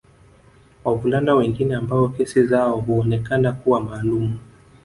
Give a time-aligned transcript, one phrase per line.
[0.83, 4.39] Wavulana wengine ambao kesi zao huonekana kuwa maalumu